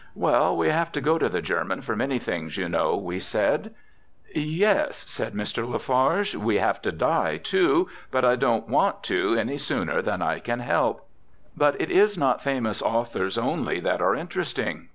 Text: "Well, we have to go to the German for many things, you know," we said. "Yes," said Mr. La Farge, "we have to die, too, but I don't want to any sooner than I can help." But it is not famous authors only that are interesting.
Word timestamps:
"Well, 0.15 0.57
we 0.57 0.69
have 0.69 0.91
to 0.93 0.99
go 0.99 1.19
to 1.19 1.29
the 1.29 1.43
German 1.43 1.81
for 1.83 1.95
many 1.95 2.17
things, 2.17 2.57
you 2.57 2.67
know," 2.67 2.97
we 2.97 3.19
said. 3.19 3.71
"Yes," 4.33 4.97
said 5.07 5.35
Mr. 5.35 5.69
La 5.69 5.77
Farge, 5.77 6.35
"we 6.35 6.55
have 6.57 6.81
to 6.81 6.91
die, 6.91 7.37
too, 7.37 7.87
but 8.09 8.25
I 8.25 8.35
don't 8.35 8.67
want 8.67 9.03
to 9.03 9.35
any 9.35 9.59
sooner 9.59 10.01
than 10.01 10.23
I 10.23 10.39
can 10.39 10.61
help." 10.61 11.07
But 11.55 11.79
it 11.79 11.91
is 11.91 12.17
not 12.17 12.41
famous 12.41 12.81
authors 12.81 13.37
only 13.37 13.79
that 13.81 14.01
are 14.01 14.15
interesting. 14.15 14.89